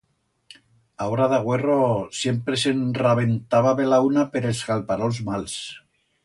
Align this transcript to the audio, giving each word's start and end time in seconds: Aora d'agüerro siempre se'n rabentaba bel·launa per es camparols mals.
Aora 1.07 1.27
d'agüerro 1.33 1.75
siempre 2.21 2.57
se'n 2.63 2.81
rabentaba 3.03 3.75
bel·launa 3.81 4.25
per 4.37 4.43
es 4.55 4.65
camparols 4.71 5.23
mals. 5.29 5.61